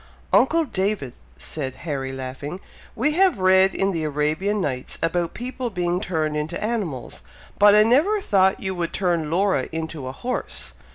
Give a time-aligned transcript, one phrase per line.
[0.33, 2.59] "Uncle David!" said Harry, laughing,
[2.95, 7.21] "we have read in the Arabian Nights, about people being turned into animals,
[7.59, 10.73] but I never thought you would turn Laura into a horse!